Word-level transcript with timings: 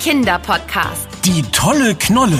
Kinderpodcast. 0.00 1.08
Die 1.26 1.42
tolle 1.52 1.94
Knolle. 1.94 2.38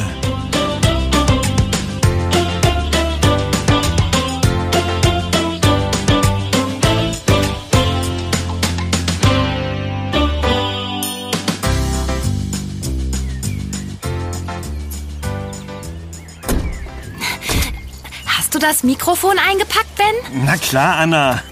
Hast 18.27 18.55
du 18.55 18.59
das 18.59 18.83
Mikrofon 18.85 19.39
eingepackt, 19.39 19.95
Ben? 19.97 20.45
Na 20.47 20.57
klar, 20.57 20.97
Anna. 20.97 21.43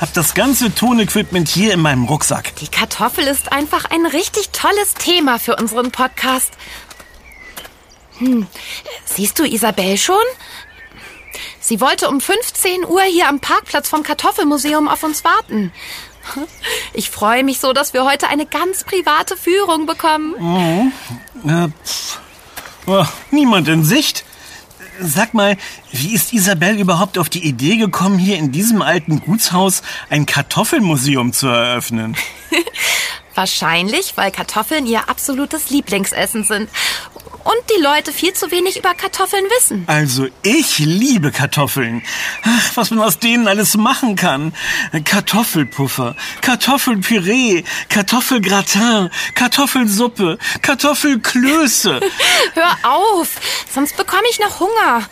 Hab 0.00 0.14
das 0.14 0.32
ganze 0.32 0.74
Tonequipment 0.74 1.46
hier 1.48 1.74
in 1.74 1.80
meinem 1.80 2.04
Rucksack. 2.04 2.56
Die 2.56 2.68
Kartoffel 2.68 3.24
ist 3.24 3.52
einfach 3.52 3.84
ein 3.84 4.06
richtig 4.06 4.48
tolles 4.48 4.94
Thema 4.94 5.38
für 5.38 5.56
unseren 5.56 5.90
Podcast. 5.90 6.52
Hm. 8.18 8.46
Siehst 9.04 9.38
du 9.38 9.44
Isabel 9.44 9.98
schon? 9.98 10.16
Sie 11.60 11.82
wollte 11.82 12.08
um 12.08 12.20
15 12.20 12.86
Uhr 12.86 13.02
hier 13.02 13.28
am 13.28 13.40
Parkplatz 13.40 13.90
vom 13.90 14.02
Kartoffelmuseum 14.02 14.88
auf 14.88 15.02
uns 15.02 15.22
warten. 15.22 15.70
Ich 16.94 17.10
freue 17.10 17.44
mich 17.44 17.60
so, 17.60 17.72
dass 17.72 17.92
wir 17.92 18.04
heute 18.04 18.28
eine 18.28 18.46
ganz 18.46 18.84
private 18.84 19.36
Führung 19.36 19.84
bekommen. 19.86 20.92
Äh, 21.46 21.68
pff. 21.84 22.20
Oh, 22.86 23.04
niemand 23.30 23.68
in 23.68 23.84
Sicht. 23.84 24.24
Sag 25.02 25.34
mal, 25.34 25.56
wie 25.92 26.14
ist 26.14 26.32
Isabel 26.32 26.78
überhaupt 26.78 27.16
auf 27.16 27.28
die 27.28 27.46
Idee 27.46 27.76
gekommen, 27.76 28.18
hier 28.18 28.36
in 28.36 28.52
diesem 28.52 28.82
alten 28.82 29.20
Gutshaus 29.20 29.82
ein 30.10 30.26
Kartoffelmuseum 30.26 31.32
zu 31.32 31.48
eröffnen? 31.48 32.16
Wahrscheinlich, 33.34 34.16
weil 34.16 34.30
Kartoffeln 34.30 34.86
ihr 34.86 35.08
absolutes 35.08 35.70
Lieblingsessen 35.70 36.44
sind. 36.44 36.68
Und 37.42 37.56
die 37.74 37.82
Leute 37.82 38.12
viel 38.12 38.34
zu 38.34 38.50
wenig 38.50 38.76
über 38.76 38.92
Kartoffeln 38.92 39.44
wissen. 39.56 39.84
Also, 39.86 40.26
ich 40.42 40.78
liebe 40.78 41.32
Kartoffeln. 41.32 42.02
Ach, 42.42 42.76
was 42.76 42.90
man 42.90 43.00
aus 43.00 43.18
denen 43.18 43.48
alles 43.48 43.78
machen 43.78 44.14
kann. 44.14 44.52
Kartoffelpuffer, 45.04 46.16
Kartoffelpüree, 46.42 47.64
Kartoffelgratin, 47.88 49.08
Kartoffelsuppe, 49.34 50.38
Kartoffelklöße. 50.60 52.00
Hör 52.54 52.76
auf, 52.82 53.28
sonst 53.72 53.96
bekomme 53.96 54.24
ich 54.30 54.38
noch 54.38 54.60
Hunger. 54.60 55.08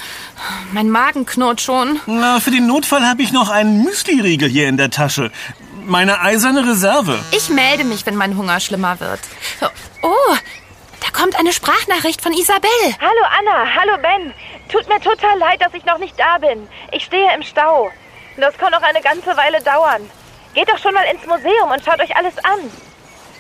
Mein 0.73 0.91
Magen 0.91 1.25
knurrt 1.25 1.63
schon. 1.63 1.99
Na, 2.07 2.41
für 2.41 2.51
den 2.51 2.67
Notfall 2.67 3.07
habe 3.07 3.23
ich 3.23 3.33
noch 3.33 3.49
einen 3.49 3.83
Müsliriegel 3.85 4.49
hier 4.49 4.69
in 4.69 4.77
der 4.77 4.91
Tasche. 4.91 5.33
Meine 5.89 6.21
eiserne 6.21 6.69
Reserve. 6.69 7.19
Ich 7.31 7.49
melde 7.49 7.83
mich, 7.83 8.05
wenn 8.05 8.15
mein 8.15 8.37
Hunger 8.37 8.61
schlimmer 8.61 9.01
wird. 9.01 9.21
Oh, 10.03 10.35
da 11.01 11.19
kommt 11.19 11.35
eine 11.39 11.51
Sprachnachricht 11.51 12.21
von 12.21 12.35
Isabel. 12.35 12.69
Hallo 13.01 13.25
Anna, 13.39 13.75
hallo 13.75 13.97
Ben. 14.03 14.35
Tut 14.71 14.87
mir 14.87 15.01
total 15.01 15.39
leid, 15.39 15.63
dass 15.63 15.73
ich 15.73 15.87
noch 15.87 15.97
nicht 15.97 16.13
da 16.21 16.37
bin. 16.37 16.69
Ich 16.93 17.05
stehe 17.05 17.35
im 17.35 17.43
Stau. 17.43 17.91
Das 18.37 18.59
kann 18.59 18.71
noch 18.71 18.83
eine 18.83 19.01
ganze 19.01 19.35
Weile 19.35 19.63
dauern. 19.63 20.11
Geht 20.53 20.69
doch 20.69 20.77
schon 20.77 20.93
mal 20.93 21.07
ins 21.11 21.25
Museum 21.25 21.71
und 21.71 21.83
schaut 21.83 22.01
euch 22.03 22.15
alles 22.15 22.37
an. 22.45 22.71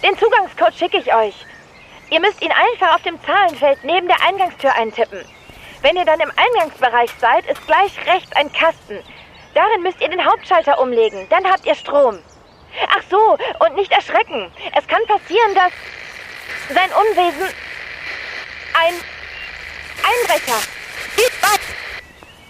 Den 0.03 0.17
Zugangscode 0.17 0.75
schicke 0.75 1.01
ich 1.01 1.15
euch. 1.15 1.35
Ihr 2.09 2.21
müsst 2.21 2.41
ihn 2.41 2.53
einfach 2.53 2.95
auf 2.95 3.03
dem 3.03 3.23
Zahlenfeld 3.25 3.85
neben 3.85 4.09
der 4.09 4.27
Eingangstür 4.27 4.75
eintippen. 4.75 5.23
Wenn 5.83 5.97
ihr 5.97 6.07
dann 6.07 6.21
im 6.21 6.33
Eingangsbereich 6.35 7.11
seid, 7.21 7.45
ist 7.45 7.67
gleich 7.67 7.93
rechts 8.07 8.33
ein 8.33 8.51
Kasten. 8.55 9.01
Darin 9.53 9.83
müsst 9.83 10.01
ihr 10.01 10.09
den 10.09 10.25
Hauptschalter 10.25 10.81
umlegen, 10.81 11.27
dann 11.29 11.45
habt 11.45 11.67
ihr 11.67 11.75
Strom. 11.75 12.19
Ach 12.89 13.03
so, 13.11 13.39
und 13.65 13.75
nicht 13.77 13.91
erschrecken. 13.93 14.51
Es 14.77 14.87
kann 14.87 15.01
passieren, 15.07 15.55
dass 15.55 15.73
sein 16.75 16.91
Unwesen 16.91 17.49
ein 18.75 18.95
Einbrecher. 20.03 20.59
Was? 21.41 21.59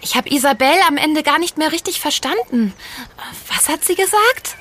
Ich 0.01 0.17
habe 0.17 0.31
Isabel 0.31 0.77
am 0.87 0.97
Ende 0.97 1.23
gar 1.23 1.39
nicht 1.39 1.59
mehr 1.59 1.73
richtig 1.73 2.01
verstanden. 2.01 2.75
Was 3.49 3.69
hat 3.69 3.85
sie 3.85 3.95
gesagt? 3.95 4.57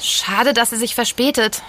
Schade, 0.00 0.52
dass 0.52 0.70
sie 0.70 0.76
sich 0.76 0.94
verspätet. 0.94 1.62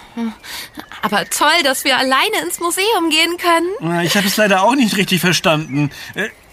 Aber 1.02 1.28
toll, 1.30 1.62
dass 1.62 1.84
wir 1.84 1.96
alleine 1.96 2.38
ins 2.42 2.60
Museum 2.60 3.10
gehen 3.10 3.36
können. 3.36 4.02
Ich 4.02 4.16
habe 4.16 4.26
es 4.26 4.36
leider 4.36 4.62
auch 4.62 4.74
nicht 4.74 4.96
richtig 4.96 5.20
verstanden. 5.20 5.90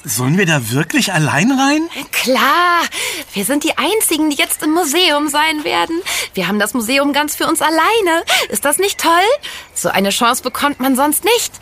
Sollen 0.04 0.38
wir 0.38 0.48
da 0.48 0.72
wirklich 0.72 1.14
allein 1.14 1.52
rein? 1.52 1.88
Klar, 2.12 2.82
wir 3.34 3.46
sind 3.46 3.64
die 3.64 3.78
Einzigen, 3.78 4.32
die 4.32 4.36
jetzt 4.36 4.64
im 4.64 4.72
Museum 4.72 5.28
sein 5.28 5.64
werden. 5.64 6.02
Wir 6.34 6.48
haben 6.48 6.58
das 6.58 6.74
Museum 6.74 7.14
ganz 7.14 7.36
für 7.36 7.46
uns 7.46 7.62
alleine. 7.62 8.24
Ist 8.50 8.66
das 8.66 8.80
nicht 8.80 9.00
toll? 9.00 9.12
So 9.76 9.90
eine 9.90 10.10
Chance 10.10 10.42
bekommt 10.42 10.80
man 10.80 10.96
sonst 10.96 11.24
nicht. 11.24 11.54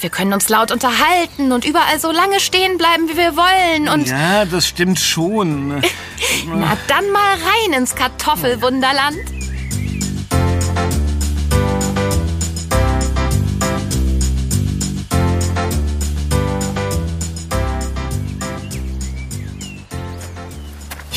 Wir 0.00 0.10
können 0.10 0.32
uns 0.32 0.48
laut 0.48 0.70
unterhalten 0.70 1.50
und 1.50 1.64
überall 1.64 1.98
so 1.98 2.12
lange 2.12 2.38
stehen 2.38 2.78
bleiben, 2.78 3.08
wie 3.08 3.16
wir 3.16 3.36
wollen. 3.36 3.88
Und 3.88 4.06
Ja, 4.08 4.44
das 4.44 4.68
stimmt 4.68 5.00
schon. 5.00 5.80
na 6.46 6.76
dann 6.86 7.10
mal 7.10 7.32
rein 7.34 7.72
ins 7.72 7.96
Kartoffelwunderland. 7.96 9.18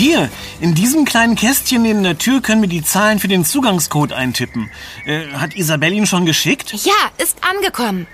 Hier, 0.03 0.29
in 0.59 0.75
diesem 0.75 1.05
kleinen 1.05 1.37
Kästchen 1.37 1.81
neben 1.81 2.03
der 2.03 2.17
Tür 2.17 2.41
können 2.41 2.61
wir 2.61 2.67
die 2.67 2.83
Zahlen 2.83 3.19
für 3.19 3.29
den 3.29 3.45
Zugangscode 3.45 4.11
eintippen. 4.11 4.69
Äh, 5.05 5.27
hat 5.35 5.55
Isabel 5.55 5.93
ihn 5.93 6.05
schon 6.05 6.25
geschickt? 6.25 6.73
Ja, 6.73 6.91
ist 7.19 7.37
angekommen. 7.41 8.05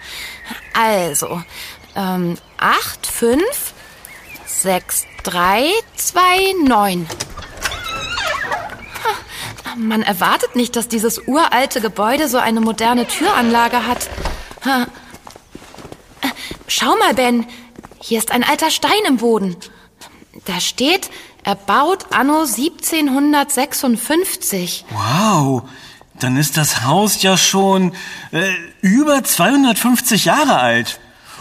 Also, 0.73 1.41
ähm, 1.95 2.38
8, 2.59 3.07
5, 3.07 3.41
6, 4.45 5.05
3, 5.23 5.72
2, 5.95 6.22
9. 6.63 7.07
Man 9.75 10.03
erwartet 10.03 10.56
nicht, 10.56 10.75
dass 10.75 10.89
dieses 10.89 11.17
uralte 11.27 11.81
Gebäude 11.81 12.27
so 12.27 12.38
eine 12.38 12.61
moderne 12.61 13.07
Türanlage 13.07 13.88
hat. 13.88 14.07
Ha. 14.63 14.85
Schau 16.67 16.95
mal, 16.97 17.16
Ben. 17.16 17.47
Hier 18.00 18.19
ist 18.19 18.29
ein 18.31 18.44
alter 18.44 18.69
Stein 18.69 18.91
im 19.07 19.17
Boden. 19.17 19.56
Da 20.45 20.59
steht, 20.59 21.08
erbaut 21.49 22.05
anno 22.11 22.43
1756. 22.43 24.85
Wow, 24.91 25.63
dann 26.19 26.37
ist 26.37 26.55
das 26.57 26.83
Haus 26.83 27.23
ja 27.23 27.37
schon 27.37 27.95
äh, 28.31 28.51
über 28.81 29.23
250 29.23 30.25
Jahre 30.25 30.59
alt. 30.59 30.99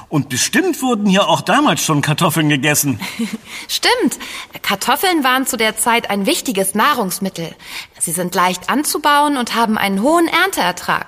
Und 0.08 0.30
bestimmt 0.30 0.80
wurden 0.80 1.04
hier 1.04 1.28
auch 1.28 1.42
damals 1.42 1.84
schon 1.84 2.00
Kartoffeln 2.00 2.48
gegessen. 2.48 2.98
Stimmt. 3.68 4.18
Kartoffeln 4.62 5.24
waren 5.24 5.46
zu 5.46 5.58
der 5.58 5.76
Zeit 5.76 6.08
ein 6.08 6.24
wichtiges 6.24 6.74
Nahrungsmittel. 6.74 7.54
Sie 8.00 8.12
sind 8.12 8.34
leicht 8.34 8.70
anzubauen 8.70 9.36
und 9.36 9.54
haben 9.54 9.76
einen 9.76 10.00
hohen 10.00 10.26
Ernteertrag. 10.26 11.06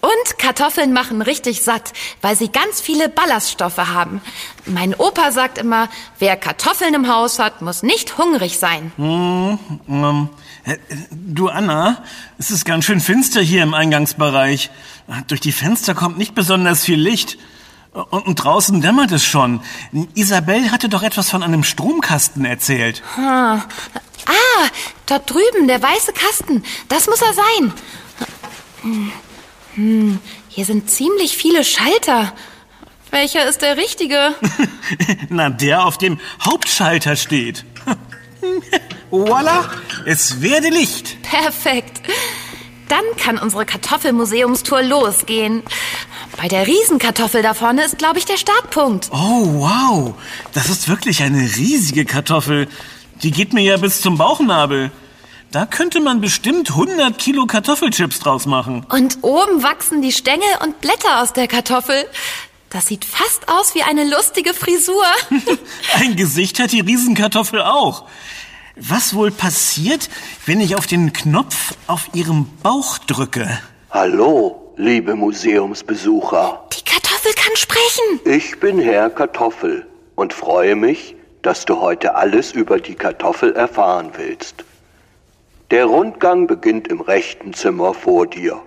Und 0.00 0.38
Kartoffeln 0.38 0.92
machen 0.92 1.22
richtig 1.22 1.62
satt, 1.62 1.92
weil 2.22 2.36
sie 2.36 2.48
ganz 2.48 2.80
viele 2.80 3.08
Ballaststoffe 3.08 3.78
haben. 3.78 4.20
Mein 4.64 4.94
Opa 4.94 5.32
sagt 5.32 5.58
immer, 5.58 5.88
wer 6.20 6.36
Kartoffeln 6.36 6.94
im 6.94 7.12
Haus 7.12 7.40
hat, 7.40 7.62
muss 7.62 7.82
nicht 7.82 8.16
hungrig 8.16 8.58
sein. 8.58 8.92
Ähm, 8.96 10.28
äh, 10.64 10.76
du 11.10 11.48
Anna, 11.48 12.04
es 12.38 12.52
ist 12.52 12.64
ganz 12.64 12.84
schön 12.84 13.00
finster 13.00 13.40
hier 13.40 13.62
im 13.64 13.74
Eingangsbereich. 13.74 14.70
Durch 15.26 15.40
die 15.40 15.52
Fenster 15.52 15.94
kommt 15.94 16.16
nicht 16.16 16.34
besonders 16.34 16.84
viel 16.84 17.00
Licht. 17.00 17.38
Und, 17.92 18.36
draußen 18.36 18.80
dämmert 18.80 19.10
es 19.10 19.24
schon. 19.24 19.60
Isabel 20.14 20.70
hatte 20.70 20.88
doch 20.88 21.02
etwas 21.02 21.30
von 21.30 21.42
einem 21.42 21.64
Stromkasten 21.64 22.44
erzählt. 22.44 23.02
Ah, 23.16 23.62
dort 25.06 25.30
drüben, 25.30 25.66
der 25.66 25.82
weiße 25.82 26.12
Kasten. 26.12 26.62
Das 26.88 27.06
muss 27.06 27.22
er 27.22 27.32
sein. 27.32 27.72
Hm, 28.82 29.12
hier 30.48 30.64
sind 30.64 30.90
ziemlich 30.90 31.36
viele 31.36 31.64
Schalter. 31.64 32.32
Welcher 33.10 33.48
ist 33.48 33.62
der 33.62 33.76
richtige? 33.76 34.34
Na, 35.28 35.50
der 35.50 35.84
auf 35.84 35.98
dem 35.98 36.18
Hauptschalter 36.44 37.16
steht. 37.16 37.64
Voila, 39.10 39.70
es 40.04 40.42
werde 40.42 40.68
Licht. 40.68 41.22
Perfekt. 41.22 42.02
Dann 42.88 43.04
kann 43.18 43.38
unsere 43.38 43.66
Kartoffelmuseumstour 43.66 44.82
losgehen. 44.82 45.62
Bei 46.36 46.48
der 46.48 46.66
Riesenkartoffel 46.66 47.42
da 47.42 47.54
vorne 47.54 47.84
ist, 47.84 47.98
glaube 47.98 48.18
ich, 48.18 48.24
der 48.24 48.36
Startpunkt. 48.36 49.10
Oh, 49.12 49.60
wow. 49.60 50.14
Das 50.54 50.68
ist 50.68 50.88
wirklich 50.88 51.22
eine 51.22 51.40
riesige 51.56 52.04
Kartoffel. 52.04 52.68
Die 53.22 53.30
geht 53.30 53.52
mir 53.52 53.62
ja 53.62 53.76
bis 53.76 54.00
zum 54.00 54.18
Bauchnabel. 54.18 54.90
Da 55.50 55.64
könnte 55.64 56.00
man 56.00 56.20
bestimmt 56.20 56.70
100 56.70 57.16
Kilo 57.16 57.46
Kartoffelchips 57.46 58.20
draus 58.20 58.44
machen. 58.44 58.84
Und 58.90 59.18
oben 59.22 59.62
wachsen 59.62 60.02
die 60.02 60.12
Stängel 60.12 60.48
und 60.62 60.82
Blätter 60.82 61.22
aus 61.22 61.32
der 61.32 61.48
Kartoffel. 61.48 62.04
Das 62.68 62.86
sieht 62.86 63.06
fast 63.06 63.48
aus 63.48 63.74
wie 63.74 63.82
eine 63.82 64.04
lustige 64.04 64.52
Frisur. 64.52 65.06
Ein 65.94 66.16
Gesicht 66.16 66.60
hat 66.60 66.72
die 66.72 66.80
Riesenkartoffel 66.80 67.62
auch. 67.62 68.04
Was 68.76 69.14
wohl 69.14 69.30
passiert, 69.30 70.10
wenn 70.44 70.60
ich 70.60 70.76
auf 70.76 70.86
den 70.86 71.14
Knopf 71.14 71.74
auf 71.86 72.10
ihrem 72.12 72.44
Bauch 72.62 72.98
drücke? 72.98 73.48
Hallo, 73.90 74.74
liebe 74.76 75.14
Museumsbesucher. 75.14 76.68
Die 76.76 76.84
Kartoffel 76.84 77.32
kann 77.32 77.56
sprechen. 77.56 78.20
Ich 78.26 78.60
bin 78.60 78.78
Herr 78.78 79.08
Kartoffel 79.08 79.86
und 80.14 80.34
freue 80.34 80.76
mich, 80.76 81.16
dass 81.40 81.64
du 81.64 81.80
heute 81.80 82.16
alles 82.16 82.52
über 82.52 82.78
die 82.78 82.94
Kartoffel 82.94 83.56
erfahren 83.56 84.10
willst. 84.14 84.64
Der 85.70 85.84
Rundgang 85.84 86.46
beginnt 86.46 86.88
im 86.88 87.02
rechten 87.02 87.52
Zimmer 87.52 87.92
vor 87.92 88.26
dir. 88.26 88.62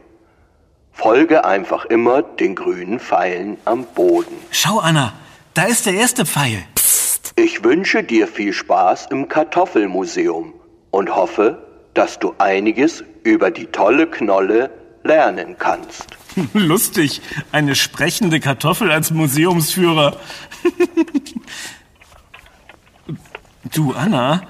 Folge 0.92 1.46
einfach 1.46 1.86
immer 1.86 2.22
den 2.22 2.54
grünen 2.54 3.00
Pfeilen 3.00 3.58
am 3.66 3.86
Boden. 3.86 4.36
Schau, 4.52 4.78
Anna, 4.78 5.12
da 5.56 5.64
ist 5.64 5.88
der 5.88 5.96
erste 5.96 6.28
Pfeil. 6.28 6.64
Ich 7.36 7.64
wünsche 7.64 8.04
dir 8.04 8.28
viel 8.28 8.54
Spaß 8.54 9.08
im 9.10 9.28
Kartoffelmuseum 9.28 10.54
und 10.92 11.16
hoffe, 11.16 11.66
dass 11.96 12.20
du 12.20 12.36
einiges 12.38 13.04
über 13.24 13.50
die 13.50 13.66
tolle 13.66 14.06
Knolle 14.06 14.70
lernen 15.04 15.56
kannst. 15.58 16.06
Lustig, 16.54 17.24
eine 17.52 17.74
sprechende 17.74 18.40
Kartoffel 18.40 18.92
als 18.92 19.10
Museumsführer. 19.10 20.18
du, 23.74 23.94
Anna, 23.94 24.44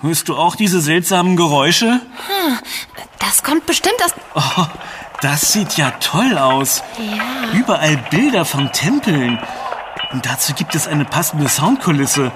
hörst 0.00 0.28
du 0.28 0.36
auch 0.36 0.56
diese 0.56 0.80
seltsamen 0.80 1.36
Geräusche? 1.36 2.00
Das 3.18 3.42
kommt 3.42 3.66
bestimmt 3.66 3.96
aus. 4.04 4.14
Oh, 4.34 4.66
das 5.20 5.52
sieht 5.52 5.76
ja 5.76 5.90
toll 6.00 6.38
aus. 6.38 6.82
Ja. 6.98 7.58
Überall 7.58 7.96
Bilder 8.10 8.44
von 8.44 8.72
Tempeln. 8.72 9.38
Und 10.12 10.24
dazu 10.24 10.54
gibt 10.54 10.74
es 10.74 10.86
eine 10.86 11.04
passende 11.04 11.48
Soundkulisse. 11.48 12.32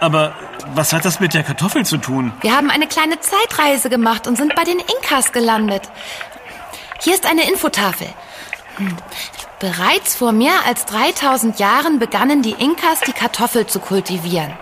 Aber 0.00 0.34
was 0.74 0.92
hat 0.92 1.04
das 1.04 1.20
mit 1.20 1.32
der 1.32 1.44
Kartoffel 1.44 1.86
zu 1.86 1.96
tun? 1.96 2.32
Wir 2.40 2.56
haben 2.56 2.70
eine 2.70 2.86
kleine 2.86 3.20
Zeitreise 3.20 3.88
gemacht 3.88 4.26
und 4.26 4.36
sind 4.36 4.54
bei 4.54 4.64
den 4.64 4.78
Inkas 4.78 5.32
gelandet. 5.32 5.82
Hier 7.00 7.14
ist 7.14 7.24
eine 7.24 7.48
Infotafel. 7.48 8.08
Bereits 9.62 10.16
vor 10.16 10.32
mehr 10.32 10.66
als 10.66 10.86
3000 10.86 11.60
Jahren 11.60 12.00
begannen 12.00 12.42
die 12.42 12.50
Inkas, 12.50 12.98
die 13.06 13.12
Kartoffel 13.12 13.64
zu 13.64 13.78
kultivieren. 13.78 14.52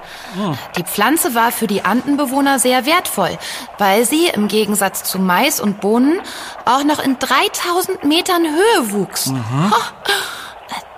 Die 0.76 0.82
Pflanze 0.82 1.34
war 1.34 1.52
für 1.52 1.66
die 1.66 1.86
Andenbewohner 1.86 2.58
sehr 2.58 2.84
wertvoll, 2.84 3.38
weil 3.78 4.04
sie 4.04 4.26
im 4.26 4.46
Gegensatz 4.46 5.02
zu 5.04 5.18
Mais 5.18 5.58
und 5.58 5.80
Bohnen 5.80 6.20
auch 6.66 6.84
noch 6.84 7.02
in 7.02 7.18
3000 7.18 8.04
Metern 8.04 8.44
Höhe 8.44 8.92
wuchs. 8.92 9.30
Ho. 9.30 9.76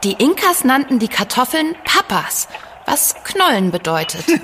Die 0.03 0.15
Inkas 0.15 0.65
nannten 0.65 0.99
die 0.99 1.07
Kartoffeln 1.07 1.77
Papas, 1.85 2.49
was 2.87 3.15
Knollen 3.23 3.71
bedeutet. 3.71 4.25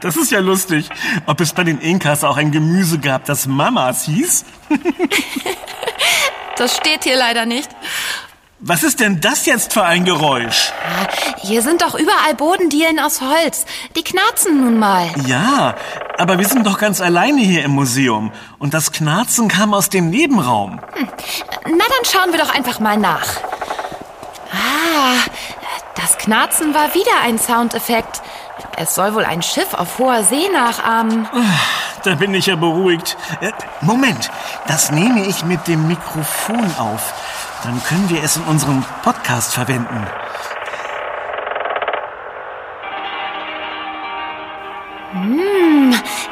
Das 0.00 0.16
ist 0.16 0.30
ja 0.30 0.38
lustig. 0.38 0.88
Ob 1.26 1.40
es 1.40 1.52
bei 1.52 1.64
den 1.64 1.80
Inkas 1.80 2.22
auch 2.22 2.36
ein 2.36 2.52
Gemüse 2.52 3.00
gab, 3.00 3.24
das 3.24 3.48
Mamas 3.48 4.04
hieß? 4.04 4.44
Das 6.56 6.76
steht 6.76 7.04
hier 7.04 7.16
leider 7.16 7.46
nicht. 7.46 7.70
Was 8.60 8.82
ist 8.82 8.98
denn 8.98 9.20
das 9.20 9.46
jetzt 9.46 9.72
für 9.72 9.84
ein 9.84 10.04
Geräusch? 10.04 10.72
Hier 11.42 11.62
sind 11.62 11.80
doch 11.80 11.94
überall 11.94 12.34
Bodendielen 12.34 12.98
aus 12.98 13.20
Holz. 13.20 13.64
Die 13.94 14.02
knarzen 14.02 14.60
nun 14.60 14.80
mal. 14.80 15.08
Ja, 15.26 15.76
aber 16.18 16.38
wir 16.40 16.48
sind 16.48 16.66
doch 16.66 16.76
ganz 16.76 17.00
alleine 17.00 17.40
hier 17.40 17.64
im 17.64 17.70
Museum. 17.70 18.32
Und 18.58 18.74
das 18.74 18.90
Knarzen 18.90 19.46
kam 19.46 19.74
aus 19.74 19.90
dem 19.90 20.10
Nebenraum. 20.10 20.80
Na, 20.96 21.04
dann 21.66 22.04
schauen 22.10 22.32
wir 22.32 22.40
doch 22.40 22.52
einfach 22.52 22.80
mal 22.80 22.96
nach. 22.96 23.28
Ah, 24.50 25.14
das 25.94 26.18
Knarzen 26.18 26.74
war 26.74 26.94
wieder 26.94 27.20
ein 27.22 27.38
Soundeffekt. 27.38 28.22
Es 28.76 28.96
soll 28.96 29.14
wohl 29.14 29.24
ein 29.24 29.42
Schiff 29.42 29.72
auf 29.74 30.00
hoher 30.00 30.24
See 30.24 30.48
nachahmen. 30.52 31.28
Da 32.02 32.14
bin 32.14 32.34
ich 32.34 32.46
ja 32.46 32.56
beruhigt. 32.56 33.16
Äh, 33.40 33.52
Moment, 33.82 34.30
das 34.66 34.90
nehme 34.90 35.26
ich 35.26 35.44
mit 35.44 35.66
dem 35.68 35.86
Mikrofon 35.88 36.74
auf. 36.78 37.12
Dann 37.64 37.82
können 37.82 38.08
wir 38.08 38.22
es 38.22 38.36
in 38.36 38.44
unserem 38.44 38.84
Podcast 39.02 39.52
verwenden. 39.52 40.06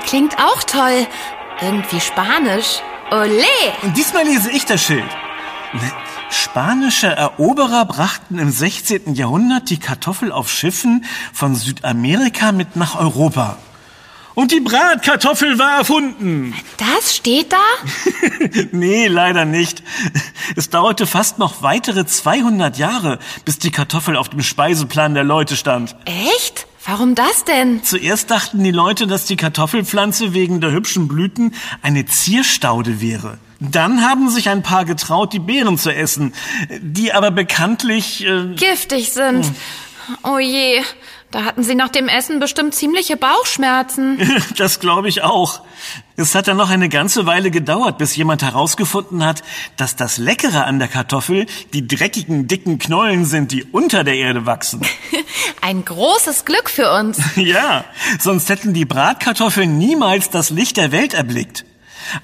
Klingt 0.06 0.38
auch 0.38 0.62
toll. 0.62 1.06
Irgendwie 1.60 2.00
spanisch. 2.00 2.80
Ole! 3.10 3.44
Und 3.82 3.96
diesmal 3.96 4.24
lese 4.24 4.50
ich 4.50 4.64
das 4.66 4.82
Schild. 4.82 5.04
Spanische 6.30 7.08
Eroberer 7.08 7.84
brachten 7.84 8.38
im 8.38 8.50
16. 8.50 9.14
Jahrhundert 9.14 9.70
die 9.70 9.78
Kartoffel 9.78 10.32
auf 10.32 10.50
Schiffen 10.50 11.04
von 11.32 11.54
Südamerika 11.54 12.52
mit 12.52 12.76
nach 12.76 12.98
Europa. 12.98 13.58
Und 14.36 14.52
die 14.52 14.60
Bratkartoffel 14.60 15.58
war 15.58 15.78
erfunden. 15.78 16.54
Das 16.76 17.16
steht 17.16 17.52
da? 17.52 17.56
Nee, 18.70 19.06
leider 19.06 19.46
nicht. 19.46 19.82
Es 20.56 20.68
dauerte 20.68 21.06
fast 21.06 21.38
noch 21.38 21.62
weitere 21.62 22.04
200 22.04 22.76
Jahre, 22.76 23.18
bis 23.46 23.58
die 23.58 23.70
Kartoffel 23.70 24.14
auf 24.16 24.28
dem 24.28 24.42
Speiseplan 24.42 25.14
der 25.14 25.24
Leute 25.24 25.56
stand. 25.56 25.96
Echt? 26.04 26.66
Warum 26.84 27.14
das 27.14 27.44
denn? 27.44 27.82
Zuerst 27.82 28.30
dachten 28.30 28.62
die 28.62 28.70
Leute, 28.72 29.06
dass 29.06 29.24
die 29.24 29.36
Kartoffelpflanze 29.36 30.34
wegen 30.34 30.60
der 30.60 30.70
hübschen 30.70 31.08
Blüten 31.08 31.54
eine 31.82 32.04
Zierstaude 32.04 33.00
wäre. 33.00 33.38
Dann 33.58 34.02
haben 34.02 34.28
sich 34.28 34.50
ein 34.50 34.62
paar 34.62 34.84
getraut, 34.84 35.32
die 35.32 35.38
Beeren 35.38 35.78
zu 35.78 35.92
essen, 35.94 36.34
die 36.80 37.12
aber 37.12 37.30
bekanntlich... 37.30 38.24
Äh, 38.26 38.54
Giftig 38.54 39.12
sind. 39.12 39.50
Oh 40.22 40.38
je, 40.38 40.82
da 41.30 41.44
hatten 41.44 41.62
sie 41.62 41.74
nach 41.74 41.88
dem 41.88 42.08
Essen 42.08 42.38
bestimmt 42.40 42.74
ziemliche 42.74 43.16
Bauchschmerzen. 43.16 44.18
das 44.56 44.80
glaube 44.80 45.08
ich 45.08 45.22
auch. 45.22 45.60
Es 46.16 46.34
hat 46.34 46.48
dann 46.48 46.56
noch 46.56 46.70
eine 46.70 46.88
ganze 46.88 47.26
Weile 47.26 47.50
gedauert, 47.50 47.98
bis 47.98 48.16
jemand 48.16 48.42
herausgefunden 48.42 49.24
hat, 49.24 49.42
dass 49.76 49.96
das 49.96 50.18
Leckere 50.18 50.64
an 50.64 50.78
der 50.78 50.88
Kartoffel 50.88 51.46
die 51.72 51.86
dreckigen, 51.86 52.46
dicken 52.46 52.78
Knollen 52.78 53.24
sind, 53.24 53.52
die 53.52 53.64
unter 53.64 54.04
der 54.04 54.14
Erde 54.14 54.46
wachsen. 54.46 54.80
Ein 55.60 55.84
großes 55.84 56.44
Glück 56.44 56.70
für 56.70 56.90
uns. 56.92 57.20
ja, 57.36 57.84
sonst 58.18 58.48
hätten 58.48 58.72
die 58.72 58.84
Bratkartoffeln 58.84 59.76
niemals 59.76 60.30
das 60.30 60.50
Licht 60.50 60.76
der 60.76 60.92
Welt 60.92 61.12
erblickt. 61.12 61.64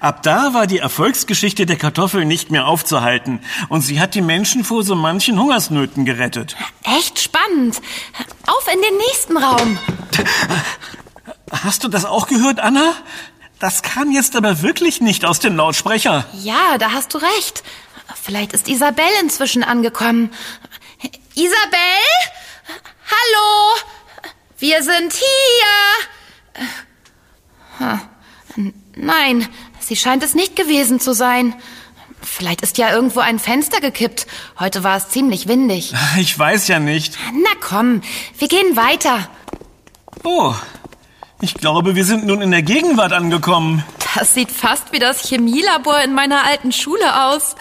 Ab 0.01 0.23
da 0.23 0.55
war 0.55 0.67
die 0.67 0.79
Erfolgsgeschichte 0.79 1.67
der 1.67 1.77
Kartoffel 1.77 2.25
nicht 2.25 2.51
mehr 2.51 2.67
aufzuhalten 2.67 3.41
und 3.69 3.83
sie 3.83 4.01
hat 4.01 4.15
die 4.15 4.21
Menschen 4.21 4.65
vor 4.65 4.85
so 4.85 4.95
manchen 4.95 5.39
Hungersnöten 5.39 6.05
gerettet. 6.05 6.57
Echt 6.85 7.21
spannend. 7.21 7.81
Auf 8.57 8.73
in 8.73 8.83
den 8.83 8.97
nächsten 8.97 9.37
Raum. 9.37 9.79
Hast 11.51 11.85
du 11.85 11.89
das 11.89 12.05
auch 12.05 12.27
gehört, 12.27 12.61
Anna? 12.61 12.95
Das 13.59 13.83
kam 13.83 14.11
jetzt 14.11 14.37
aber 14.37 14.63
wirklich 14.63 15.01
nicht 15.01 15.25
aus 15.25 15.39
dem 15.39 15.57
Lautsprecher. 15.57 16.27
Ja, 16.35 16.77
da 16.79 16.93
hast 16.93 17.15
du 17.15 17.19
recht. 17.19 17.63
Vielleicht 18.21 18.53
ist 18.53 18.69
Isabel 18.69 19.05
inzwischen 19.21 19.63
angekommen. 19.63 20.31
Isabel? 21.35 22.03
Hallo? 23.07 23.81
Wir 24.59 24.83
sind 24.83 25.15
hier. 25.15 26.69
Hm. 28.55 28.75
Nein, 28.97 29.49
sie 29.81 29.97
scheint 29.97 30.23
es 30.23 30.35
nicht 30.35 30.57
gewesen 30.57 31.01
zu 31.01 31.15
sein. 31.15 31.55
Vielleicht 32.35 32.63
ist 32.63 32.79
ja 32.79 32.91
irgendwo 32.91 33.21
ein 33.21 33.39
Fenster 33.39 33.81
gekippt. 33.83 34.27
Heute 34.59 34.83
war 34.83 34.97
es 34.97 35.11
ziemlich 35.11 35.49
windig. 35.49 35.93
Ich 36.19 36.39
weiß 36.39 36.67
ja 36.69 36.79
nicht. 36.79 37.19
Na 37.35 37.51
komm, 37.61 38.01
wir 38.39 38.49
gehen 38.49 38.75
weiter. 38.75 39.29
Oh, 40.25 40.55
ich 41.43 41.55
glaube, 41.55 41.95
wir 41.95 42.05
sind 42.07 42.25
nun 42.25 42.41
in 42.41 42.51
der 42.51 42.63
Gegenwart 42.63 43.13
angekommen. 43.13 43.85
Das 44.15 44.33
sieht 44.33 44.51
fast 44.51 44.93
wie 44.93 44.99
das 44.99 45.29
Chemielabor 45.29 46.01
in 46.01 46.15
meiner 46.15 46.45
alten 46.45 46.73
Schule 46.73 47.25
aus. 47.27 47.55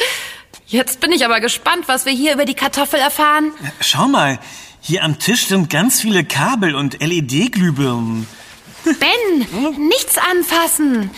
Jetzt 0.67 1.01
bin 1.01 1.11
ich 1.11 1.25
aber 1.25 1.41
gespannt, 1.41 1.87
was 1.87 2.05
wir 2.05 2.13
hier 2.13 2.33
über 2.33 2.45
die 2.45 2.53
Kartoffel 2.53 2.99
erfahren. 2.99 3.51
Schau 3.81 4.07
mal, 4.07 4.39
hier 4.79 5.03
am 5.03 5.19
Tisch 5.19 5.47
sind 5.47 5.69
ganz 5.69 5.99
viele 5.99 6.23
Kabel 6.23 6.75
und 6.75 7.01
LED-Glühbirnen. 7.01 8.25
Ben, 8.85 9.87
nichts 9.89 10.17
anfassen. 10.17 11.11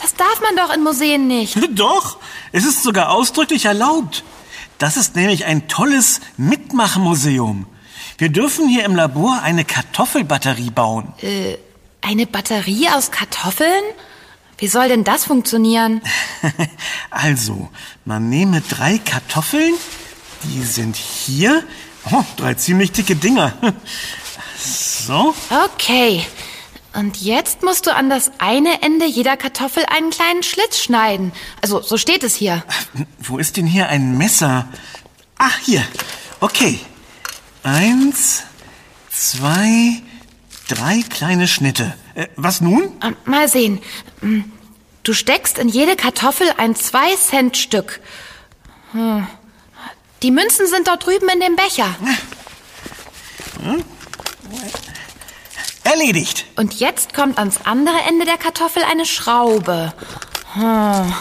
Das 0.00 0.14
darf 0.14 0.40
man 0.40 0.56
doch 0.56 0.74
in 0.74 0.82
Museen 0.82 1.26
nicht. 1.26 1.58
Doch, 1.72 2.18
es 2.52 2.64
ist 2.64 2.82
sogar 2.82 3.10
ausdrücklich 3.10 3.64
erlaubt. 3.64 4.24
Das 4.78 4.96
ist 4.96 5.16
nämlich 5.16 5.44
ein 5.44 5.66
tolles 5.68 6.20
Mitmachmuseum. 6.36 7.66
Wir 8.16 8.28
dürfen 8.28 8.68
hier 8.68 8.84
im 8.84 8.94
Labor 8.96 9.40
eine 9.42 9.64
Kartoffelbatterie 9.64 10.70
bauen. 10.70 11.12
Eine 12.00 12.26
Batterie 12.26 12.88
aus 12.90 13.10
Kartoffeln? 13.10 13.82
Wie 14.58 14.68
soll 14.68 14.88
denn 14.88 15.04
das 15.04 15.24
funktionieren? 15.24 16.00
Also, 17.10 17.68
man 18.04 18.28
nehme 18.28 18.60
drei 18.60 18.98
Kartoffeln, 18.98 19.74
die 20.44 20.62
sind 20.62 20.94
hier. 20.96 21.64
Oh, 22.12 22.22
drei 22.36 22.54
ziemlich 22.54 22.92
dicke 22.92 23.16
Dinger. 23.16 23.52
So, 24.60 25.34
Okay. 25.74 26.26
Und 26.98 27.16
jetzt 27.22 27.62
musst 27.62 27.86
du 27.86 27.94
an 27.94 28.10
das 28.10 28.32
eine 28.38 28.82
Ende 28.82 29.06
jeder 29.06 29.36
Kartoffel 29.36 29.84
einen 29.86 30.10
kleinen 30.10 30.42
Schlitz 30.42 30.78
schneiden. 30.80 31.30
Also, 31.62 31.80
so 31.80 31.96
steht 31.96 32.24
es 32.24 32.34
hier. 32.34 32.64
wo 33.20 33.38
ist 33.38 33.56
denn 33.56 33.66
hier 33.66 33.88
ein 33.88 34.18
Messer? 34.18 34.66
Ach, 35.38 35.56
hier. 35.58 35.84
Okay. 36.40 36.80
Eins, 37.62 38.42
zwei, 39.12 40.02
drei 40.66 41.02
kleine 41.08 41.46
Schnitte. 41.46 41.94
Äh, 42.16 42.26
was 42.34 42.60
nun? 42.60 42.90
Ähm, 43.00 43.16
Mal 43.24 43.46
sehen. 43.48 43.80
Hm, 44.20 44.50
Du 45.04 45.14
steckst 45.14 45.56
in 45.56 45.68
jede 45.68 45.96
Kartoffel 45.96 46.48
ein 46.58 46.74
2-Cent-Stück. 46.74 48.00
Die 50.22 50.30
Münzen 50.30 50.66
sind 50.66 50.86
dort 50.86 51.06
drüben 51.06 51.30
in 51.30 51.40
dem 51.40 51.56
Becher. 51.56 51.96
Erledigt. 55.90 56.44
Und 56.56 56.74
jetzt 56.80 57.14
kommt 57.14 57.38
ans 57.38 57.60
andere 57.64 57.96
Ende 58.06 58.26
der 58.26 58.36
Kartoffel 58.36 58.82
eine 58.82 59.06
Schraube. 59.06 59.94
Hm. 60.52 61.14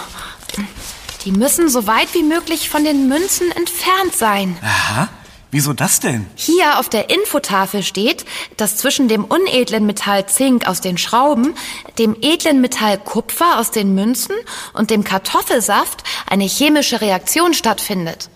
Die 1.24 1.32
müssen 1.32 1.70
so 1.70 1.88
weit 1.88 2.14
wie 2.14 2.24
möglich 2.24 2.70
von 2.70 2.84
den 2.84 3.08
Münzen 3.08 3.50
entfernt 3.52 4.14
sein. 4.14 4.58
Aha. 4.62 5.08
Wieso 5.52 5.72
das 5.72 6.02
denn? 6.02 6.28
Hier 6.36 6.80
auf 6.80 6.90
der 6.90 7.10
Infotafel 7.10 7.82
steht, 7.82 8.26
dass 8.58 8.76
zwischen 8.76 9.08
dem 9.08 9.24
unedlen 9.24 9.86
Metall 9.86 10.26
Zink 10.28 10.68
aus 10.68 10.82
den 10.82 10.98
Schrauben, 10.98 11.56
dem 11.98 12.18
edlen 12.22 12.60
Metall 12.60 12.98
Kupfer 12.98 13.60
aus 13.60 13.72
den 13.72 13.96
Münzen 13.96 14.36
und 14.74 14.90
dem 14.90 15.06
Kartoffelsaft 15.06 16.04
eine 16.30 16.44
chemische 16.44 17.00
Reaktion 17.00 17.54
stattfindet. 17.54 18.30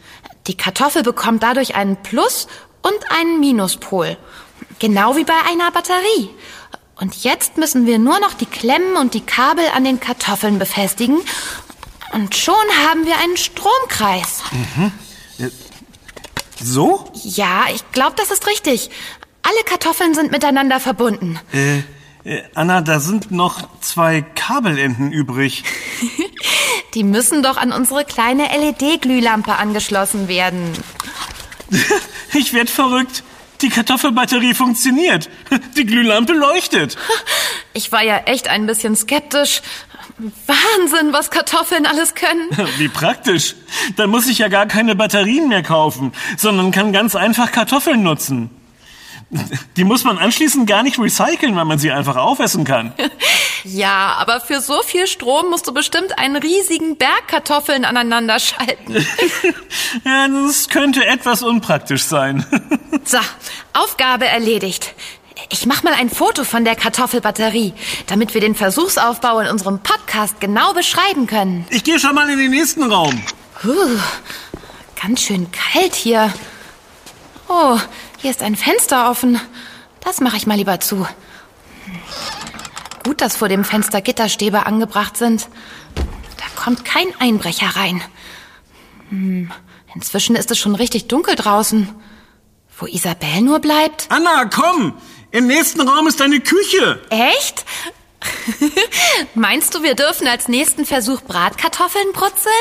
Die 0.48 0.56
Kartoffel 0.56 1.04
bekommt 1.04 1.44
dadurch 1.44 1.76
einen 1.76 1.98
Plus- 1.98 2.48
und 2.82 2.98
einen 3.10 3.42
Minuspol. 3.42 4.18
Genau 4.82 5.16
wie 5.16 5.24
bei 5.24 5.36
einer 5.48 5.70
Batterie. 5.70 6.32
Und 7.00 7.24
jetzt 7.24 7.58
müssen 7.58 7.86
wir 7.86 8.00
nur 8.00 8.20
noch 8.20 8.34
die 8.34 8.48
Klemmen 8.48 8.96
und 8.96 9.14
die 9.14 9.22
Kabel 9.22 9.64
an 9.76 9.84
den 9.84 10.00
Kartoffeln 10.00 10.58
befestigen. 10.58 11.20
Und 12.14 12.36
schon 12.36 12.56
haben 12.84 13.06
wir 13.06 13.16
einen 13.20 13.38
Stromkreis. 13.38 14.42
So? 16.60 17.12
Ja, 17.14 17.66
ich 17.72 17.92
glaube, 17.92 18.14
das 18.18 18.32
ist 18.32 18.48
richtig. 18.48 18.90
Alle 19.44 19.64
Kartoffeln 19.66 20.16
sind 20.16 20.32
miteinander 20.32 20.80
verbunden. 20.80 21.40
Äh, 21.54 21.84
äh, 22.24 22.42
Anna, 22.56 22.82
da 22.82 23.00
sind 23.00 23.30
noch 23.30 23.62
zwei 23.82 24.22
Kabelenden 24.22 25.12
übrig. 25.12 25.64
Die 26.96 27.04
müssen 27.04 27.44
doch 27.44 27.58
an 27.58 27.72
unsere 27.72 28.04
kleine 28.04 28.46
LED-Glühlampe 28.46 29.54
angeschlossen 29.54 30.28
werden. 30.28 30.74
Ich 32.34 32.54
werd 32.54 32.70
verrückt. 32.70 33.24
Die 33.62 33.70
Kartoffelbatterie 33.70 34.54
funktioniert. 34.54 35.30
Die 35.78 35.86
Glühlampe 35.86 36.34
leuchtet. 36.34 36.98
Ich 37.74 37.92
war 37.92 38.04
ja 38.04 38.18
echt 38.26 38.48
ein 38.48 38.66
bisschen 38.66 38.96
skeptisch. 38.96 39.62
Wahnsinn, 40.18 41.14
was 41.14 41.32
Kartoffeln 41.32 41.86
alles 41.86 42.16
können. 42.16 42.50
Wie 42.78 42.88
praktisch. 42.90 43.56
Dann 43.96 44.10
muss 44.10 44.28
ich 44.28 44.40
ja 44.40 44.48
gar 44.48 44.66
keine 44.66 44.96
Batterien 44.96 45.48
mehr 45.48 45.64
kaufen, 45.64 46.12
sondern 46.38 46.72
kann 46.72 46.94
ganz 46.94 47.16
einfach 47.16 47.52
Kartoffeln 47.52 48.04
nutzen. 48.04 48.50
Die 49.78 49.86
muss 49.86 50.04
man 50.04 50.18
anschließend 50.18 50.68
gar 50.68 50.84
nicht 50.84 51.00
recyceln, 51.00 51.56
weil 51.56 51.64
man 51.64 51.80
sie 51.80 51.92
einfach 51.92 52.18
aufessen 52.18 52.64
kann. 52.64 52.94
Ja, 53.64 54.16
aber 54.18 54.42
für 54.42 54.60
so 54.60 54.82
viel 54.82 55.06
Strom 55.06 55.52
musst 55.52 55.68
du 55.68 55.72
bestimmt 55.72 56.18
einen 56.18 56.36
riesigen 56.36 56.98
Berg 56.98 57.28
Kartoffeln 57.28 57.86
aneinander 57.86 58.40
schalten. 58.40 59.06
Ja, 60.04 60.28
das 60.28 60.70
könnte 60.70 61.06
etwas 61.06 61.44
unpraktisch 61.44 62.04
sein. 62.04 62.44
So, 63.04 63.20
Aufgabe 63.74 64.26
erledigt. 64.28 64.94
Ich 65.50 65.66
mach 65.66 65.84
mal 65.84 65.94
ein 65.94 66.10
Foto 66.10 66.44
von 66.44 66.66
der 66.66 66.76
Kartoffelbatterie, 66.76 67.74
damit 68.08 68.34
wir 68.34 68.42
den 68.42 68.56
Versuchsaufbau 68.56 69.40
in 69.40 69.48
unserem 69.48 69.80
Podcast 69.80 70.40
genau 70.40 70.74
beschreiben 70.74 71.28
können. 71.28 71.66
Ich 71.70 71.84
gehe 71.84 72.00
schon 72.00 72.16
mal 72.16 72.30
in 72.30 72.38
den 72.38 72.52
nächsten 72.52 72.84
Raum. 72.84 73.22
Puh, 73.62 74.00
ganz 75.02 75.22
schön 75.22 75.48
kalt 75.52 75.96
hier. 75.96 76.34
Oh, 77.48 77.78
hier 78.18 78.32
ist 78.32 78.44
ein 78.44 78.56
Fenster 78.56 79.10
offen. 79.10 79.40
Das 80.02 80.22
mache 80.22 80.38
ich 80.38 80.48
mal 80.48 80.56
lieber 80.58 80.80
zu. 80.80 81.08
Gut, 83.04 83.22
dass 83.22 83.36
vor 83.36 83.50
dem 83.50 83.64
Fenster 83.64 84.02
Gitterstäbe 84.02 84.66
angebracht 84.66 85.18
sind. 85.18 85.48
Da 85.96 86.62
kommt 86.62 86.86
kein 86.86 87.08
Einbrecher 87.20 87.76
rein. 87.76 88.02
Hm, 89.10 89.52
inzwischen 89.96 90.36
ist 90.36 90.52
es 90.52 90.60
schon 90.60 90.76
richtig 90.76 91.08
dunkel 91.08 91.36
draußen. 91.36 91.90
Wo 92.82 92.88
Isabel 92.88 93.42
nur 93.44 93.60
bleibt? 93.60 94.08
Anna, 94.10 94.46
komm! 94.46 94.94
Im 95.30 95.46
nächsten 95.46 95.88
Raum 95.88 96.08
ist 96.08 96.20
deine 96.20 96.40
Küche. 96.40 97.00
Echt? 97.12 97.64
Meinst 99.36 99.76
du, 99.76 99.84
wir 99.84 99.94
dürfen 99.94 100.28
als 100.28 100.48
nächsten 100.48 100.88
Versuch 100.88 101.22
Bratkartoffeln 101.22 102.12
brutzeln? 102.12 102.54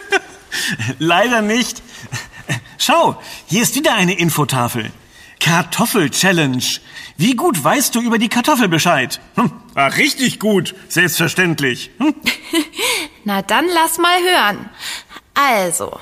Leider 0.98 1.40
nicht. 1.40 1.82
Schau, 2.76 3.20
hier 3.46 3.62
ist 3.62 3.74
wieder 3.74 3.94
eine 3.94 4.18
Infotafel. 4.18 4.92
Kartoffel-Challenge. 5.40 6.62
Wie 7.16 7.34
gut 7.34 7.64
weißt 7.64 7.94
du 7.94 8.02
über 8.02 8.18
die 8.18 8.28
Kartoffel 8.28 8.68
Bescheid? 8.68 9.18
Hm, 9.36 9.50
ah, 9.74 9.86
richtig 9.86 10.40
gut, 10.40 10.74
selbstverständlich. 10.88 11.90
Hm? 11.98 12.14
Na 13.24 13.40
dann 13.40 13.66
lass 13.72 13.96
mal 13.96 14.20
hören. 14.20 14.68
Also, 15.32 15.98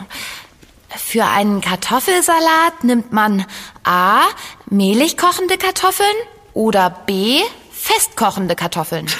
für 0.96 1.24
einen 1.26 1.60
Kartoffelsalat 1.60 2.82
nimmt 2.84 3.12
man 3.12 3.44
A. 3.84 4.22
mehlig 4.68 5.16
kochende 5.16 5.58
Kartoffeln 5.58 6.08
oder 6.54 6.90
B. 6.90 7.40
festkochende 7.72 8.56
Kartoffeln. 8.56 9.06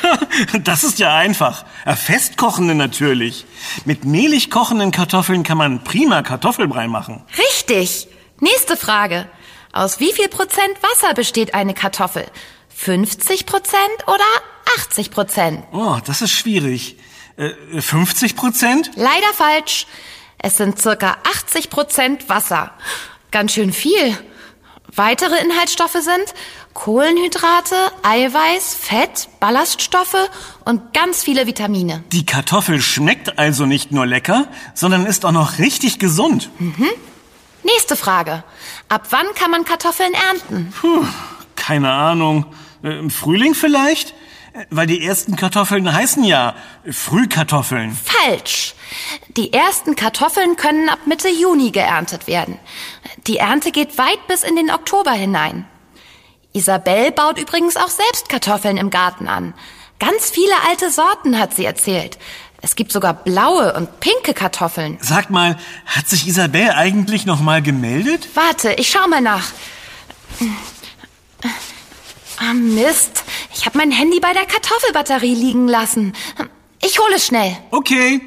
Das 0.64 0.84
ist 0.84 0.98
ja 0.98 1.16
einfach. 1.16 1.64
Ah, 1.86 1.96
Festkochende 1.96 2.74
natürlich. 2.74 3.46
Mit 3.86 4.04
mehlig 4.04 4.50
kochenden 4.50 4.90
Kartoffeln 4.90 5.42
kann 5.44 5.56
man 5.56 5.82
prima 5.82 6.22
Kartoffelbrei 6.22 6.88
machen. 6.88 7.24
Richtig. 7.38 8.08
Nächste 8.40 8.76
Frage. 8.76 9.26
Aus 9.72 9.98
wie 10.00 10.12
viel 10.12 10.28
Prozent 10.28 10.74
Wasser 10.82 11.14
besteht 11.14 11.54
eine 11.54 11.72
Kartoffel? 11.72 12.26
50 12.74 13.46
Prozent 13.46 13.78
oder 14.06 14.24
80 14.78 15.10
Prozent? 15.10 15.62
Oh, 15.72 15.96
das 16.04 16.20
ist 16.20 16.32
schwierig. 16.32 16.96
Äh, 17.38 17.80
50 17.80 18.36
Prozent? 18.36 18.90
Leider 18.96 19.32
falsch. 19.34 19.86
Es 20.38 20.56
sind 20.56 20.80
circa 20.80 21.16
80 21.32 21.70
Prozent 21.70 22.28
Wasser. 22.28 22.72
Ganz 23.30 23.52
schön 23.52 23.72
viel. 23.72 24.16
Weitere 24.94 25.42
Inhaltsstoffe 25.42 25.92
sind 26.00 26.34
Kohlenhydrate, 26.72 27.74
Eiweiß, 28.02 28.74
Fett, 28.74 29.28
Ballaststoffe 29.40 30.30
und 30.64 30.94
ganz 30.94 31.22
viele 31.22 31.46
Vitamine. 31.46 32.04
Die 32.12 32.24
Kartoffel 32.24 32.80
schmeckt 32.80 33.38
also 33.38 33.66
nicht 33.66 33.92
nur 33.92 34.06
lecker, 34.06 34.46
sondern 34.74 35.04
ist 35.06 35.24
auch 35.24 35.32
noch 35.32 35.58
richtig 35.58 35.98
gesund. 35.98 36.50
Nächste 37.62 37.96
Frage. 37.96 38.44
Ab 38.88 39.08
wann 39.10 39.26
kann 39.34 39.50
man 39.50 39.64
Kartoffeln 39.64 40.12
ernten? 40.14 40.72
Puh, 40.80 41.04
keine 41.56 41.90
Ahnung. 41.92 42.46
Äh, 42.82 42.98
Im 42.98 43.10
Frühling 43.10 43.54
vielleicht? 43.54 44.14
Weil 44.70 44.86
die 44.86 45.04
ersten 45.04 45.36
Kartoffeln 45.36 45.92
heißen 45.92 46.24
ja 46.24 46.54
Frühkartoffeln. 46.90 47.96
Falsch. 47.96 48.74
Die 49.36 49.52
ersten 49.52 49.96
Kartoffeln 49.96 50.56
können 50.56 50.88
ab 50.88 51.00
Mitte 51.06 51.28
Juni 51.28 51.70
geerntet 51.70 52.26
werden. 52.26 52.58
Die 53.26 53.38
Ernte 53.38 53.70
geht 53.70 53.98
weit 53.98 54.26
bis 54.28 54.42
in 54.42 54.56
den 54.56 54.70
Oktober 54.70 55.12
hinein. 55.12 55.66
Isabel 56.52 57.12
baut 57.12 57.38
übrigens 57.38 57.76
auch 57.76 57.88
selbst 57.88 58.28
Kartoffeln 58.28 58.78
im 58.78 58.90
Garten 58.90 59.28
an. 59.28 59.52
Ganz 59.98 60.30
viele 60.30 60.54
alte 60.68 60.90
Sorten 60.90 61.38
hat 61.38 61.54
sie 61.54 61.64
erzählt. 61.64 62.18
Es 62.62 62.76
gibt 62.76 62.92
sogar 62.92 63.12
blaue 63.12 63.74
und 63.74 64.00
pinke 64.00 64.32
Kartoffeln. 64.32 64.98
Sag 65.00 65.30
mal, 65.30 65.58
hat 65.84 66.08
sich 66.08 66.26
Isabel 66.26 66.70
eigentlich 66.70 67.26
noch 67.26 67.40
mal 67.40 67.60
gemeldet? 67.60 68.28
Warte, 68.34 68.72
ich 68.72 68.90
schau 68.90 69.06
mal 69.06 69.20
nach. 69.20 69.52
Ah, 72.38 72.52
Mist. 72.52 73.24
Ich 73.54 73.64
habe 73.66 73.78
mein 73.78 73.90
Handy 73.90 74.20
bei 74.20 74.32
der 74.32 74.46
Kartoffelbatterie 74.46 75.34
liegen 75.34 75.68
lassen. 75.68 76.14
Ich 76.82 76.98
hole 76.98 77.14
es 77.16 77.26
schnell. 77.26 77.56
Okay. 77.70 78.20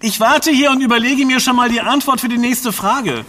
Ich 0.00 0.20
warte 0.20 0.50
hier 0.50 0.70
und 0.70 0.80
überlege 0.80 1.26
mir 1.26 1.40
schon 1.40 1.56
mal 1.56 1.68
die 1.68 1.80
Antwort 1.80 2.20
für 2.20 2.28
die 2.28 2.38
nächste 2.38 2.72
Frage. 2.72 3.26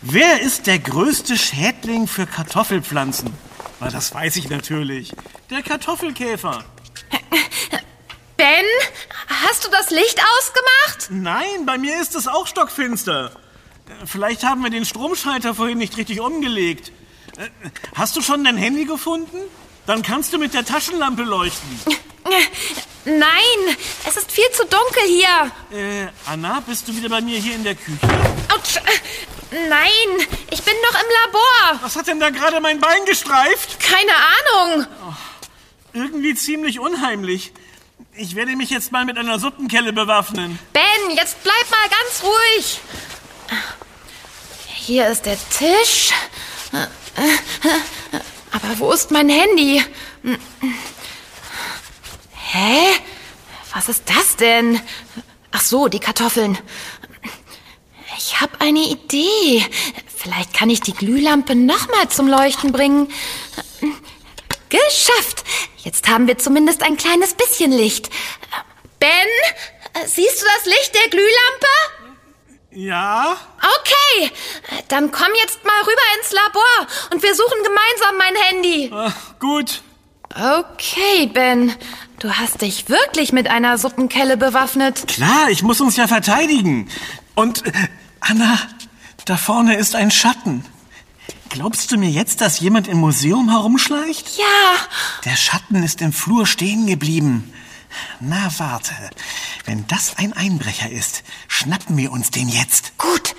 Wer 0.00 0.40
ist 0.40 0.66
der 0.66 0.78
größte 0.78 1.36
Schädling 1.36 2.06
für 2.06 2.26
Kartoffelpflanzen? 2.26 3.32
Na, 3.80 3.88
das 3.90 4.14
weiß 4.14 4.36
ich 4.36 4.48
natürlich. 4.48 5.12
Der 5.50 5.62
Kartoffelkäfer. 5.62 6.64
Ben, 8.36 8.64
hast 9.28 9.64
du 9.64 9.70
das 9.70 9.90
Licht 9.90 10.20
ausgemacht? 10.38 11.10
Nein, 11.10 11.66
bei 11.66 11.78
mir 11.78 12.00
ist 12.00 12.14
es 12.14 12.28
auch 12.28 12.46
stockfinster. 12.46 13.32
Vielleicht 14.06 14.44
haben 14.44 14.62
wir 14.62 14.70
den 14.70 14.84
Stromschalter 14.84 15.54
vorhin 15.54 15.78
nicht 15.78 15.96
richtig 15.96 16.20
umgelegt. 16.20 16.92
Hast 17.94 18.16
du 18.16 18.22
schon 18.22 18.44
dein 18.44 18.56
Handy 18.56 18.84
gefunden? 18.84 19.38
Dann 19.86 20.02
kannst 20.02 20.32
du 20.32 20.38
mit 20.38 20.54
der 20.54 20.64
Taschenlampe 20.64 21.22
leuchten. 21.22 21.80
Nein, 23.04 23.76
es 24.08 24.16
ist 24.16 24.30
viel 24.30 24.48
zu 24.52 24.64
dunkel 24.64 25.02
hier. 25.06 25.50
Äh, 25.76 26.08
Anna, 26.24 26.60
bist 26.60 26.86
du 26.86 26.96
wieder 26.96 27.08
bei 27.08 27.20
mir 27.20 27.38
hier 27.38 27.56
in 27.56 27.64
der 27.64 27.74
Küche? 27.74 27.98
Autsch. 28.54 28.78
Nein, 29.50 30.26
ich 30.50 30.62
bin 30.62 30.74
noch 30.82 31.00
im 31.00 31.08
Labor. 31.24 31.80
Was 31.82 31.96
hat 31.96 32.06
denn 32.06 32.20
da 32.20 32.30
gerade 32.30 32.60
mein 32.60 32.80
Bein 32.80 33.04
gestreift? 33.06 33.80
Keine 33.80 34.12
Ahnung. 34.14 34.86
Irgendwie 35.92 36.34
ziemlich 36.34 36.78
unheimlich. 36.78 37.52
Ich 38.14 38.36
werde 38.36 38.56
mich 38.56 38.70
jetzt 38.70 38.92
mal 38.92 39.04
mit 39.04 39.18
einer 39.18 39.38
Suppenkelle 39.38 39.92
bewaffnen. 39.92 40.58
Ben, 40.72 41.16
jetzt 41.16 41.42
bleib 41.42 41.70
mal 41.70 41.88
ganz 41.88 42.22
ruhig. 42.22 42.80
Hier 44.66 45.08
ist 45.08 45.26
der 45.26 45.38
Tisch. 45.50 46.12
Aber 48.50 48.78
wo 48.78 48.92
ist 48.92 49.10
mein 49.10 49.28
Handy? 49.28 49.82
Hä? 52.52 52.78
Was 53.74 53.88
ist 53.88 54.04
das 54.06 54.36
denn? 54.36 54.80
Ach 55.50 55.62
so, 55.62 55.88
die 55.88 56.00
Kartoffeln. 56.00 56.58
habe 58.42 58.60
eine 58.60 58.80
Idee. 58.80 59.64
Vielleicht 60.14 60.52
kann 60.52 60.68
ich 60.68 60.80
die 60.80 60.92
Glühlampe 60.92 61.54
nochmal 61.54 62.08
zum 62.08 62.28
Leuchten 62.28 62.72
bringen. 62.72 63.10
Geschafft! 64.68 65.44
Jetzt 65.78 66.08
haben 66.08 66.26
wir 66.26 66.38
zumindest 66.38 66.82
ein 66.82 66.96
kleines 66.96 67.34
bisschen 67.34 67.72
Licht. 67.72 68.10
Ben, 68.98 69.08
siehst 70.06 70.42
du 70.42 70.46
das 70.56 70.66
Licht 70.66 70.94
der 70.94 71.10
Glühlampe? 71.10 71.66
Ja? 72.74 73.36
Okay, 73.58 74.30
dann 74.88 75.10
komm 75.12 75.28
jetzt 75.40 75.64
mal 75.64 75.80
rüber 75.82 76.02
ins 76.18 76.32
Labor 76.32 76.86
und 77.12 77.22
wir 77.22 77.34
suchen 77.34 77.58
gemeinsam 77.62 78.16
mein 78.18 78.34
Handy. 78.48 78.90
Ach, 78.94 79.38
gut. 79.38 79.82
Okay, 80.34 81.26
Ben. 81.26 81.74
Du 82.18 82.32
hast 82.32 82.62
dich 82.62 82.88
wirklich 82.88 83.32
mit 83.32 83.48
einer 83.48 83.76
Suppenkelle 83.76 84.36
bewaffnet. 84.36 85.06
Klar, 85.08 85.50
ich 85.50 85.62
muss 85.62 85.80
uns 85.80 85.96
ja 85.96 86.06
verteidigen. 86.06 86.88
Und, 87.34 87.66
äh, 87.66 87.72
Anna, 88.20 88.58
da 89.24 89.36
vorne 89.36 89.76
ist 89.76 89.94
ein 89.94 90.10
Schatten. 90.10 90.64
Glaubst 91.50 91.92
du 91.92 91.98
mir 91.98 92.08
jetzt, 92.08 92.40
dass 92.40 92.60
jemand 92.60 92.88
im 92.88 92.98
Museum 92.98 93.50
herumschleicht? 93.50 94.38
Ja. 94.38 94.76
Der 95.24 95.36
Schatten 95.36 95.82
ist 95.82 96.00
im 96.00 96.12
Flur 96.12 96.46
stehen 96.46 96.86
geblieben. 96.86 97.52
Na, 98.20 98.50
warte. 98.56 98.94
Wenn 99.64 99.86
das 99.86 100.16
ein 100.16 100.32
Einbrecher 100.32 100.90
ist, 100.90 101.22
schnappen 101.48 101.96
wir 101.96 102.12
uns 102.12 102.30
den 102.30 102.48
jetzt. 102.48 102.96
Gut. 102.98 103.34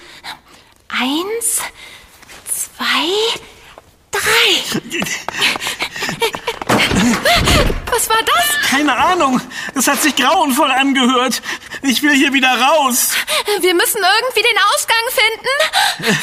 Eins, 0.87 1.61
zwei, 2.47 3.39
drei. 4.11 5.01
Was 7.91 8.09
war 8.09 8.17
das? 8.17 8.69
Keine 8.69 8.95
Ahnung. 8.95 9.41
Es 9.75 9.87
hat 9.87 10.01
sich 10.01 10.15
grauenvoll 10.15 10.71
angehört. 10.71 11.41
Ich 11.81 12.01
will 12.01 12.13
hier 12.13 12.33
wieder 12.33 12.59
raus. 12.59 13.09
Wir 13.59 13.73
müssen 13.73 14.01
irgendwie 14.01 14.41
den 14.41 14.57
Ausgang 14.73 14.97
finden. 15.11 16.17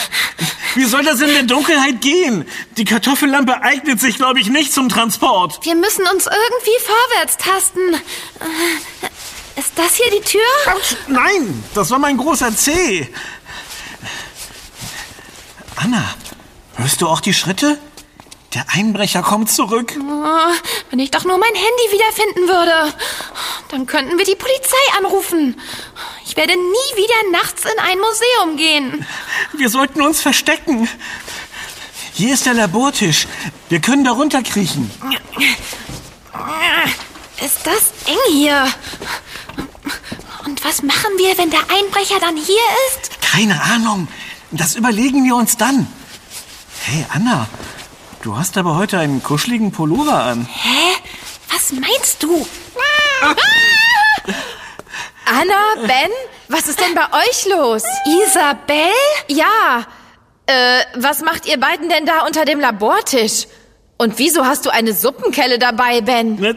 Wie 0.74 0.84
soll 0.84 1.04
das 1.04 1.20
in 1.20 1.28
der 1.28 1.42
Dunkelheit 1.42 2.00
gehen? 2.00 2.48
Die 2.76 2.84
Kartoffellampe 2.84 3.62
eignet 3.62 4.00
sich, 4.00 4.16
glaube 4.16 4.40
ich, 4.40 4.48
nicht 4.48 4.72
zum 4.72 4.88
Transport. 4.88 5.64
Wir 5.64 5.74
müssen 5.74 6.06
uns 6.06 6.26
irgendwie 6.26 6.78
vorwärts 6.84 7.36
tasten. 7.36 8.00
Ist 9.60 9.72
das 9.76 9.94
hier 9.96 10.10
die 10.10 10.22
Tür? 10.22 10.40
Nein, 11.06 11.62
das 11.74 11.90
war 11.90 11.98
mein 11.98 12.16
großer 12.16 12.56
Zeh. 12.56 13.06
Anna, 15.76 16.14
hörst 16.76 17.02
du 17.02 17.06
auch 17.06 17.20
die 17.20 17.34
Schritte? 17.34 17.78
Der 18.54 18.64
Einbrecher 18.70 19.22
kommt 19.22 19.50
zurück. 19.50 19.92
Oh, 19.98 20.52
wenn 20.88 20.98
ich 20.98 21.10
doch 21.10 21.24
nur 21.24 21.36
mein 21.36 21.54
Handy 21.54 21.92
wiederfinden 21.92 22.48
würde. 22.48 22.94
Dann 23.68 23.84
könnten 23.84 24.16
wir 24.16 24.24
die 24.24 24.34
Polizei 24.34 24.78
anrufen. 24.96 25.60
Ich 26.24 26.38
werde 26.38 26.54
nie 26.54 26.96
wieder 26.96 27.30
nachts 27.30 27.62
in 27.66 27.78
ein 27.80 27.98
Museum 27.98 28.56
gehen. 28.56 29.06
Wir 29.52 29.68
sollten 29.68 30.00
uns 30.00 30.22
verstecken. 30.22 30.88
Hier 32.14 32.32
ist 32.32 32.46
der 32.46 32.54
Labortisch. 32.54 33.26
Wir 33.68 33.82
können 33.82 34.04
da 34.04 34.12
runterkriechen. 34.12 34.90
Ist 37.44 37.66
das 37.66 37.92
eng 38.06 38.32
hier? 38.32 38.66
Und 40.46 40.64
was 40.64 40.82
machen 40.82 41.10
wir, 41.18 41.36
wenn 41.38 41.50
der 41.50 41.60
Einbrecher 41.60 42.18
dann 42.20 42.36
hier 42.36 42.62
ist? 42.88 43.20
Keine 43.20 43.62
Ahnung. 43.62 44.08
Das 44.50 44.74
überlegen 44.74 45.24
wir 45.24 45.36
uns 45.36 45.56
dann. 45.56 45.86
Hey, 46.82 47.06
Anna, 47.12 47.46
du 48.22 48.36
hast 48.36 48.56
aber 48.56 48.76
heute 48.76 48.98
einen 48.98 49.22
kuscheligen 49.22 49.70
Pullover 49.70 50.24
an. 50.24 50.46
Hä? 50.50 50.96
Was 51.52 51.72
meinst 51.72 52.22
du? 52.22 52.46
Anna, 55.26 55.86
Ben, 55.86 56.10
was 56.48 56.66
ist 56.66 56.80
denn 56.80 56.94
bei 56.94 57.06
euch 57.18 57.46
los? 57.46 57.84
Isabel? 58.06 58.90
Ja, 59.28 59.86
äh, 60.46 60.82
was 60.96 61.20
macht 61.20 61.46
ihr 61.46 61.60
beiden 61.60 61.88
denn 61.88 62.06
da 62.06 62.26
unter 62.26 62.44
dem 62.44 62.58
Labortisch? 62.60 63.46
Und 63.98 64.18
wieso 64.18 64.46
hast 64.46 64.66
du 64.66 64.70
eine 64.70 64.94
Suppenkelle 64.94 65.58
dabei, 65.58 66.00
Ben? 66.00 66.56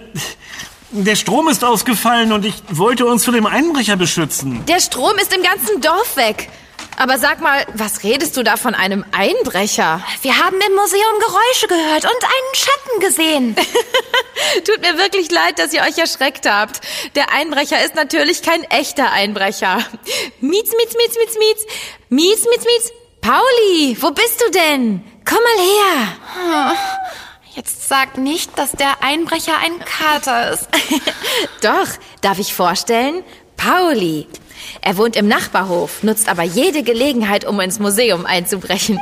Der 0.96 1.16
Strom 1.16 1.48
ist 1.48 1.64
ausgefallen 1.64 2.32
und 2.32 2.46
ich 2.46 2.54
wollte 2.70 3.08
uns 3.08 3.26
vor 3.26 3.34
dem 3.34 3.48
Einbrecher 3.48 3.96
beschützen. 3.96 4.64
Der 4.68 4.80
Strom 4.80 5.18
ist 5.18 5.36
im 5.36 5.42
ganzen 5.42 5.82
Dorf 5.82 6.16
weg. 6.18 6.50
Aber 6.98 7.18
sag 7.18 7.42
mal, 7.42 7.66
was 7.74 8.04
redest 8.04 8.38
du 8.38 8.44
da 8.44 8.58
von 8.58 8.76
einem 8.76 9.04
Einbrecher? 9.12 10.06
Wir 10.22 10.38
haben 10.38 10.56
im 10.56 10.76
Museum 10.76 11.20
Geräusche 11.20 11.68
gehört 11.68 12.06
und 12.06 12.24
einen 12.24 12.54
Schatten 12.54 13.00
gesehen. 13.00 13.56
Tut 14.66 14.82
mir 14.82 14.96
wirklich 15.00 15.32
leid, 15.32 15.58
dass 15.58 15.74
ihr 15.74 15.82
euch 15.82 15.98
erschreckt 15.98 16.48
habt. 16.48 16.82
Der 17.16 17.32
Einbrecher 17.32 17.84
ist 17.84 17.96
natürlich 17.96 18.44
kein 18.44 18.64
echter 18.66 19.12
Einbrecher. 19.12 19.80
Mietz, 20.42 20.70
mietz, 20.78 20.94
mietz, 20.96 21.16
mietz, 21.18 21.38
mietz. 21.40 21.66
Mietz, 22.10 22.46
mietz, 22.46 22.66
mietz. 22.66 22.92
Pauli, 23.22 23.98
wo 24.00 24.12
bist 24.12 24.44
du 24.46 24.52
denn? 24.52 25.04
Komm 25.26 25.40
mal 25.40 25.66
her. 25.66 26.76
Jetzt 27.56 27.88
sag 27.88 28.18
nicht, 28.18 28.58
dass 28.58 28.72
der 28.72 29.04
Einbrecher 29.04 29.54
ein 29.64 29.80
Kater 29.80 30.52
ist. 30.52 30.68
Doch, 31.62 31.88
darf 32.22 32.40
ich 32.40 32.54
vorstellen? 32.54 33.24
Pauli. 33.58 34.28
Er 34.82 34.98
wohnt 34.98 35.16
im 35.16 35.28
Nachbarhof, 35.28 36.02
nutzt 36.02 36.30
aber 36.30 36.44
jede 36.44 36.84
Gelegenheit, 36.84 37.46
um 37.46 37.60
ins 37.60 37.80
Museum 37.80 38.26
einzubrechen. 38.26 39.00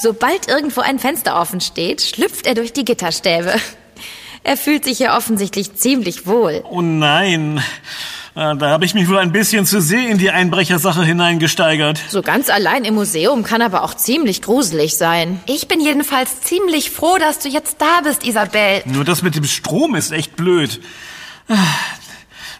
Sobald 0.00 0.48
irgendwo 0.48 0.82
ein 0.82 0.98
Fenster 0.98 1.40
offen 1.40 1.60
steht, 1.60 2.02
schlüpft 2.02 2.46
er 2.46 2.54
durch 2.54 2.72
die 2.72 2.84
Gitterstäbe. 2.84 3.54
Er 4.44 4.56
fühlt 4.56 4.84
sich 4.84 4.98
hier 4.98 5.12
offensichtlich 5.12 5.74
ziemlich 5.74 6.26
wohl. 6.26 6.62
Oh 6.68 6.82
nein. 6.82 7.62
Ah, 8.40 8.54
Da 8.54 8.70
habe 8.70 8.84
ich 8.84 8.94
mich 8.94 9.08
wohl 9.08 9.18
ein 9.18 9.32
bisschen 9.32 9.66
zu 9.66 9.80
sehr 9.80 10.08
in 10.08 10.16
die 10.18 10.30
Einbrechersache 10.30 11.02
hineingesteigert. 11.04 12.00
So 12.08 12.22
ganz 12.22 12.48
allein 12.50 12.84
im 12.84 12.94
Museum 12.94 13.42
kann 13.42 13.62
aber 13.62 13.82
auch 13.82 13.94
ziemlich 13.94 14.42
gruselig 14.42 14.96
sein. 14.96 15.40
Ich 15.46 15.66
bin 15.66 15.80
jedenfalls 15.80 16.40
ziemlich 16.42 16.90
froh, 16.92 17.18
dass 17.18 17.40
du 17.40 17.48
jetzt 17.48 17.78
da 17.80 18.00
bist, 18.04 18.24
Isabel. 18.24 18.82
Nur 18.84 19.04
das 19.04 19.22
mit 19.22 19.34
dem 19.34 19.42
Strom 19.42 19.96
ist 19.96 20.12
echt 20.12 20.36
blöd. 20.36 20.80
Ah, 21.48 21.56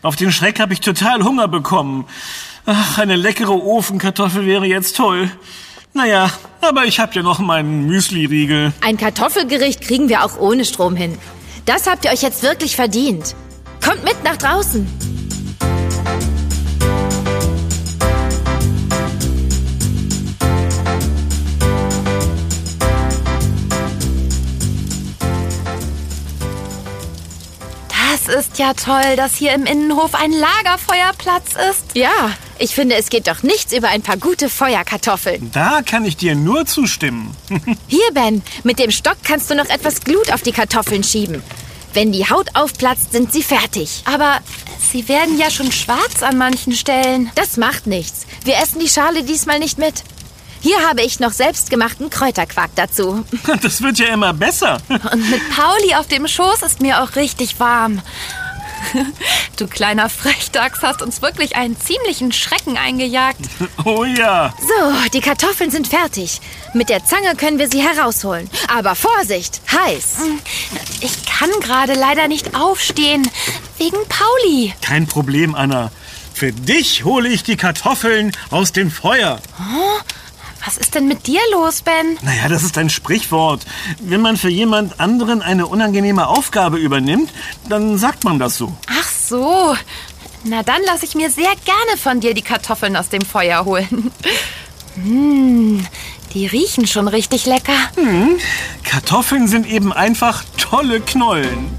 Auf 0.02 0.16
den 0.16 0.32
Schreck 0.32 0.58
habe 0.58 0.72
ich 0.72 0.80
total 0.80 1.22
Hunger 1.22 1.46
bekommen. 1.46 2.06
Ach, 2.66 2.98
eine 2.98 3.14
leckere 3.14 3.54
Ofenkartoffel 3.64 4.46
wäre 4.46 4.66
jetzt 4.66 4.96
toll. 4.96 5.30
Naja, 5.94 6.28
aber 6.60 6.86
ich 6.86 6.98
habe 6.98 7.14
ja 7.14 7.22
noch 7.22 7.38
meinen 7.38 7.86
Müsli-Riegel. 7.86 8.72
Ein 8.80 8.96
Kartoffelgericht 8.96 9.80
kriegen 9.80 10.08
wir 10.08 10.24
auch 10.24 10.40
ohne 10.40 10.64
Strom 10.64 10.96
hin. 10.96 11.16
Das 11.66 11.86
habt 11.86 12.04
ihr 12.04 12.10
euch 12.10 12.22
jetzt 12.22 12.42
wirklich 12.42 12.74
verdient. 12.74 13.36
Kommt 13.84 14.02
mit 14.02 14.24
nach 14.24 14.36
draußen. 14.36 15.27
Das 28.28 28.44
ist 28.44 28.58
ja 28.58 28.74
toll, 28.74 29.16
dass 29.16 29.36
hier 29.36 29.54
im 29.54 29.64
Innenhof 29.64 30.14
ein 30.14 30.32
Lagerfeuerplatz 30.32 31.52
ist. 31.70 31.84
Ja, 31.94 32.36
ich 32.58 32.74
finde, 32.74 32.96
es 32.96 33.08
geht 33.08 33.26
doch 33.26 33.42
nichts 33.42 33.72
über 33.72 33.88
ein 33.88 34.02
paar 34.02 34.18
gute 34.18 34.50
Feuerkartoffeln. 34.50 35.50
Da 35.52 35.80
kann 35.80 36.04
ich 36.04 36.18
dir 36.18 36.34
nur 36.34 36.66
zustimmen. 36.66 37.34
Hier, 37.86 38.12
Ben, 38.12 38.42
mit 38.64 38.78
dem 38.78 38.90
Stock 38.90 39.16
kannst 39.24 39.50
du 39.50 39.54
noch 39.54 39.70
etwas 39.70 40.02
Glut 40.02 40.30
auf 40.30 40.42
die 40.42 40.52
Kartoffeln 40.52 41.04
schieben. 41.04 41.42
Wenn 41.94 42.12
die 42.12 42.28
Haut 42.28 42.48
aufplatzt, 42.52 43.12
sind 43.12 43.32
sie 43.32 43.42
fertig. 43.42 44.02
Aber 44.04 44.40
sie 44.92 45.08
werden 45.08 45.38
ja 45.38 45.50
schon 45.50 45.72
schwarz 45.72 46.22
an 46.22 46.36
manchen 46.36 46.74
Stellen. 46.74 47.30
Das 47.34 47.56
macht 47.56 47.86
nichts. 47.86 48.26
Wir 48.44 48.58
essen 48.58 48.78
die 48.78 48.90
Schale 48.90 49.22
diesmal 49.22 49.58
nicht 49.58 49.78
mit. 49.78 50.04
Hier 50.68 50.86
habe 50.86 51.00
ich 51.00 51.18
noch 51.18 51.32
selbstgemachten 51.32 52.10
Kräuterquark 52.10 52.68
dazu. 52.74 53.24
Das 53.62 53.80
wird 53.80 53.98
ja 53.98 54.08
immer 54.08 54.34
besser. 54.34 54.76
Und 54.90 55.30
mit 55.30 55.40
Pauli 55.48 55.94
auf 55.94 56.08
dem 56.08 56.28
Schoß 56.28 56.60
ist 56.60 56.82
mir 56.82 57.02
auch 57.02 57.16
richtig 57.16 57.58
warm. 57.58 58.02
Du 59.56 59.66
kleiner 59.66 60.10
Frechdachs 60.10 60.82
hast 60.82 61.00
uns 61.00 61.22
wirklich 61.22 61.56
einen 61.56 61.80
ziemlichen 61.80 62.32
Schrecken 62.32 62.76
eingejagt. 62.76 63.40
Oh 63.86 64.04
ja. 64.04 64.52
So, 64.60 65.08
die 65.14 65.22
Kartoffeln 65.22 65.70
sind 65.70 65.88
fertig. 65.88 66.42
Mit 66.74 66.90
der 66.90 67.02
Zange 67.02 67.34
können 67.34 67.58
wir 67.58 67.70
sie 67.70 67.80
herausholen. 67.80 68.50
Aber 68.68 68.94
Vorsicht, 68.94 69.62
heiß. 69.72 70.18
Ich 71.00 71.24
kann 71.24 71.48
gerade 71.60 71.94
leider 71.94 72.28
nicht 72.28 72.54
aufstehen. 72.54 73.26
Wegen 73.78 73.96
Pauli. 74.10 74.74
Kein 74.82 75.06
Problem, 75.06 75.54
Anna. 75.54 75.90
Für 76.34 76.52
dich 76.52 77.04
hole 77.04 77.30
ich 77.30 77.42
die 77.42 77.56
Kartoffeln 77.56 78.32
aus 78.50 78.72
dem 78.72 78.90
Feuer. 78.90 79.40
Was 80.68 80.76
ist 80.76 80.94
denn 80.94 81.08
mit 81.08 81.26
dir 81.26 81.40
los, 81.52 81.80
Ben? 81.80 82.18
Naja, 82.20 82.46
das 82.46 82.62
ist 82.62 82.76
ein 82.76 82.90
Sprichwort. 82.90 83.64
Wenn 84.00 84.20
man 84.20 84.36
für 84.36 84.50
jemand 84.50 85.00
anderen 85.00 85.40
eine 85.40 85.66
unangenehme 85.66 86.26
Aufgabe 86.26 86.76
übernimmt, 86.76 87.32
dann 87.70 87.96
sagt 87.96 88.24
man 88.24 88.38
das 88.38 88.58
so. 88.58 88.76
Ach 88.86 89.08
so. 89.08 89.74
Na 90.44 90.62
dann 90.62 90.82
lasse 90.84 91.06
ich 91.06 91.14
mir 91.14 91.30
sehr 91.30 91.54
gerne 91.64 91.96
von 91.96 92.20
dir 92.20 92.34
die 92.34 92.42
Kartoffeln 92.42 92.96
aus 92.96 93.08
dem 93.08 93.22
Feuer 93.22 93.64
holen. 93.64 94.12
Hm, 94.94 95.86
die 96.34 96.46
riechen 96.46 96.88
schon 96.88 97.06
richtig 97.06 97.46
lecker. 97.46 97.76
Kartoffeln 98.82 99.46
sind 99.46 99.64
eben 99.64 99.92
einfach 99.92 100.42
tolle 100.56 101.00
Knollen. 101.00 101.78